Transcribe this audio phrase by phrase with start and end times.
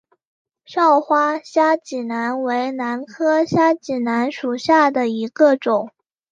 [0.65, 5.91] 少花虾脊兰为兰科虾脊兰属下的一个种。